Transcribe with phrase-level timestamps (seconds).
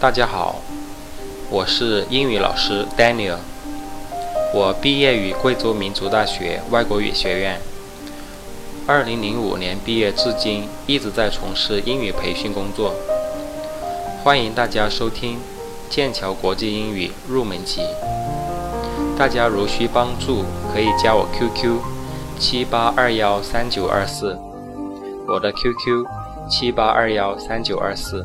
[0.00, 0.60] 大家好，
[1.50, 3.38] 我是英语老师 Daniel。
[4.54, 7.60] 我毕业于贵州民族大学外国语学院。
[8.86, 12.94] 二零零五年毕业至今，一直在从事英语培训工作。
[14.22, 15.40] 欢迎大家收听
[15.90, 17.82] 剑桥国际英语入门级。
[19.18, 21.80] 大家如需帮助，可以加我 QQ：
[22.38, 24.38] 七八二幺三九二四。
[25.26, 26.06] 我的 QQ：
[26.48, 28.24] 七八二幺三九二四。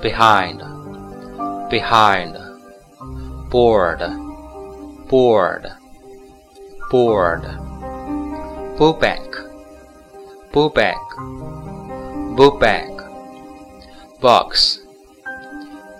[0.00, 0.58] behind,
[1.68, 2.36] behind,
[3.50, 4.00] board,
[5.08, 5.66] board,
[6.90, 7.42] board,
[8.78, 9.28] bullback,
[10.52, 10.96] bullback,
[12.34, 14.78] bullback, box,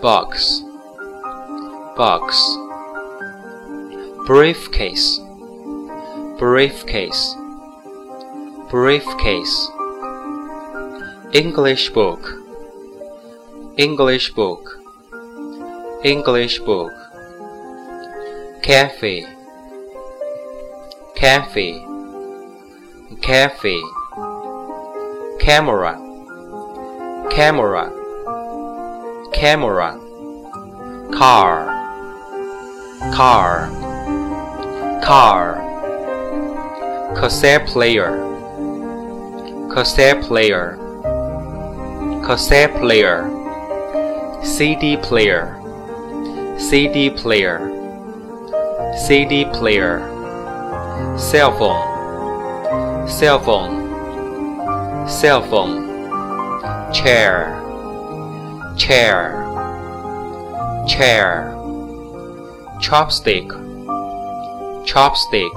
[0.00, 0.62] box,
[1.94, 2.56] box,
[4.26, 5.20] briefcase,
[6.38, 7.34] briefcase,
[8.70, 9.68] briefcase,
[11.34, 12.39] English book
[13.76, 14.78] English book,
[16.04, 16.92] English book.
[18.62, 19.26] Cafe,
[21.14, 21.84] cafe,
[23.22, 23.80] cafe.
[25.38, 25.94] Camera,
[27.30, 27.90] camera,
[29.32, 29.98] camera.
[31.12, 31.66] Car,
[33.12, 33.70] car,
[35.02, 35.70] car.
[37.16, 38.10] Cassette player,
[39.74, 40.76] cassette player,
[42.24, 43.39] cassette player.
[44.42, 45.54] CD player,
[46.58, 47.58] CD player,
[48.96, 50.00] CD player,
[51.18, 57.60] cell phone, cell phone, cell phone, chair,
[58.78, 59.44] chair,
[60.88, 61.52] chair,
[62.80, 63.46] chopstick,
[64.86, 65.52] chopstick,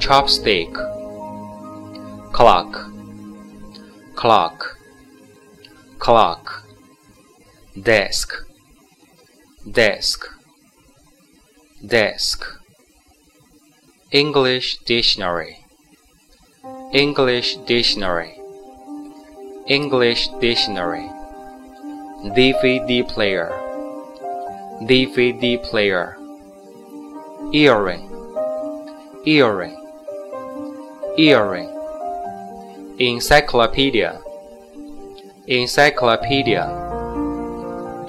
[0.00, 0.72] chopstick,
[2.32, 2.90] clock,
[4.14, 4.78] clock,
[5.98, 6.57] clock
[7.82, 8.32] desk.
[9.70, 10.24] Desk.
[11.86, 12.44] Desk.
[14.10, 15.58] English dictionary.
[16.92, 18.34] English dictionary.
[19.66, 21.08] English dictionary.
[22.36, 23.50] DVD player.
[24.82, 26.16] DVD player.
[27.52, 28.10] Earring.
[29.26, 29.76] Earring.
[31.18, 31.68] Earring.
[32.98, 34.18] Encyclopedia.
[35.46, 36.87] Encyclopedia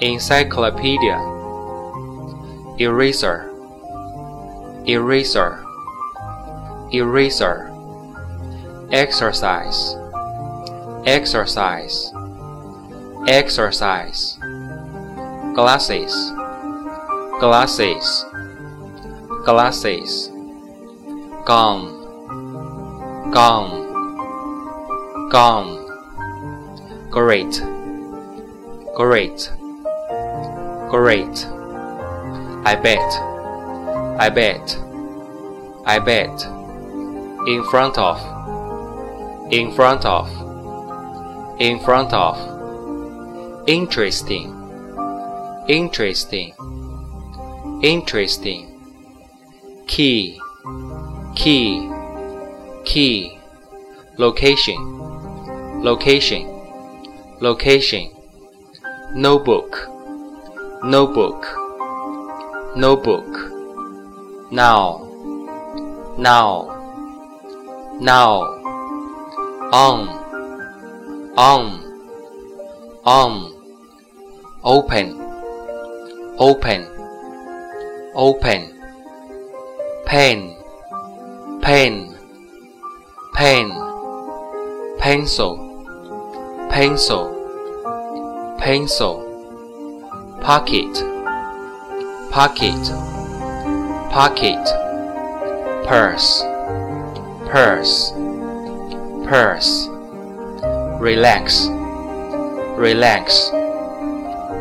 [0.00, 1.18] encyclopedia.
[2.78, 3.50] Eraser.
[4.86, 5.64] Eraser.
[6.92, 7.70] Eraser.
[8.92, 9.96] Exercise.
[11.04, 12.12] Exercise.
[13.28, 14.38] Exercise.
[15.54, 16.32] Glasses.
[17.38, 18.24] Glasses.
[19.44, 20.28] Glasses.
[21.44, 23.30] Gum.
[23.32, 25.28] Gum.
[25.30, 25.86] Gum.
[27.10, 27.62] Great.
[28.96, 29.59] Great
[30.90, 31.46] Great.
[32.64, 32.98] I bet.
[34.18, 34.76] I bet.
[35.86, 36.42] I bet.
[37.46, 38.18] In front of.
[39.52, 40.26] In front of.
[41.60, 43.68] In front of.
[43.68, 44.50] Interesting.
[45.68, 46.54] Interesting.
[47.84, 48.66] Interesting.
[49.86, 50.40] Key.
[51.36, 51.88] Key.
[52.84, 53.38] Key.
[54.18, 54.98] Location.
[55.84, 56.48] Location.
[57.40, 58.10] Location.
[59.14, 59.99] Notebook
[60.84, 61.46] notebook
[62.76, 63.50] notebook
[64.50, 65.06] now.
[66.18, 66.66] Now.
[68.00, 68.42] Now.
[69.72, 70.08] On.
[71.36, 71.64] On.
[73.04, 73.52] On.
[74.64, 75.20] Open.
[76.36, 76.86] Open.
[78.14, 78.60] Open.
[80.04, 80.56] Pen.
[81.62, 82.14] Pen.
[83.34, 83.70] Pen.
[84.98, 85.86] Pencil.
[86.70, 88.56] Pencil.
[88.58, 89.29] Pencil
[90.40, 90.94] pocket.
[92.30, 92.82] Pocket.
[94.10, 94.64] Pocket.
[95.86, 96.42] Purse.
[97.48, 98.12] Purse.
[99.26, 99.88] Purse.
[101.00, 101.66] Relax.
[102.76, 103.50] Relax.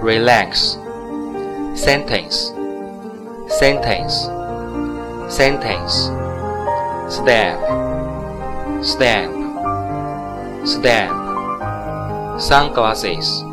[0.02, 0.78] Relax.
[1.76, 2.54] Sentence.
[3.58, 4.14] Sentence.
[5.34, 5.94] Sentence.
[7.14, 7.62] Stamp.
[8.84, 10.68] Stamp.
[10.68, 11.20] Stamp.
[12.40, 13.44] Sunglasses,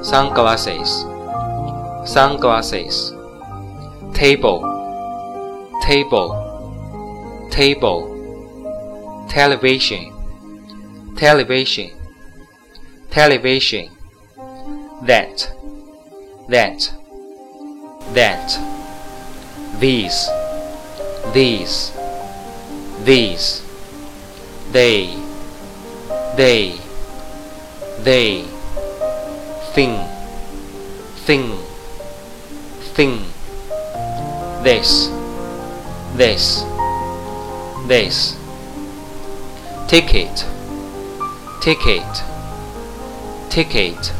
[0.00, 1.04] sunglasses,
[2.06, 3.12] sunglasses,
[4.14, 4.62] table,
[5.82, 10.12] table, table, television,
[11.16, 11.90] television,
[13.10, 13.90] television,
[15.02, 15.52] that,
[16.48, 16.92] that,
[18.14, 18.48] that,
[19.80, 20.28] these,
[21.34, 21.92] these,
[23.04, 23.62] these,
[24.72, 25.14] they,
[26.36, 26.78] they,
[28.00, 28.42] they,
[29.74, 29.98] thing,
[31.26, 31.65] thing,
[32.96, 33.18] thing,
[34.64, 35.08] this,
[36.16, 36.64] this,
[37.86, 38.34] this,
[39.86, 40.46] ticket,
[41.60, 42.22] ticket,
[43.50, 44.12] ticket,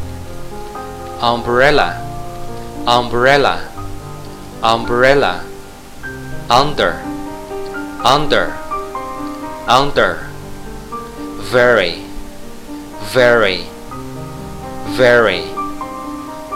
[1.23, 1.96] umbrella,
[2.87, 3.67] umbrella,
[4.62, 5.43] umbrella,
[6.50, 7.00] under,
[8.05, 8.52] under,
[9.67, 10.29] under,
[11.50, 12.02] very,
[13.14, 13.64] very,
[14.99, 15.40] very,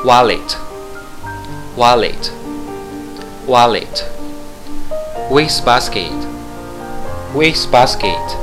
[0.05, 0.59] wallet,
[1.77, 2.33] wallet,
[3.47, 4.05] wallet,
[5.31, 6.13] waste basket,
[7.35, 8.37] waste basket,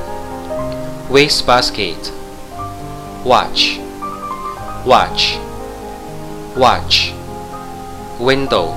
[1.10, 2.12] waste basket,
[3.26, 3.80] watch,
[4.86, 5.38] watch,
[6.56, 7.14] watch,
[8.20, 8.74] window,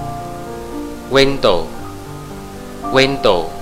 [1.11, 1.69] window,
[2.93, 3.60] window